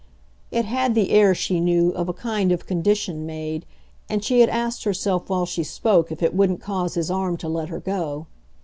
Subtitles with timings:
[0.49, 3.67] It had the air, she knew, of a kind of condition made,
[4.09, 7.47] and she had asked herself while she spoke if it wouldn't cause his arm to
[7.47, 8.25] let her go.